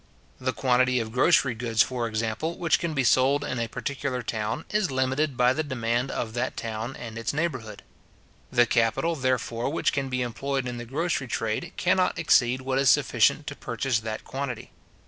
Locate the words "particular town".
3.67-4.65